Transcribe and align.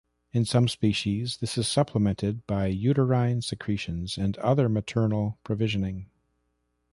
In 0.33 0.45
some 0.45 0.67
species, 0.67 1.37
this 1.37 1.59
is 1.59 1.67
supplemented 1.67 2.47
by 2.47 2.65
uterine 2.65 3.43
secretions 3.43 4.17
or 4.17 4.31
other 4.41 4.67
maternal 4.67 5.37
provisioning. 5.43 6.09